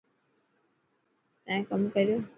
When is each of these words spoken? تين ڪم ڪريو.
تين 1.45 1.59
ڪم 1.69 1.81
ڪريو. 1.93 2.17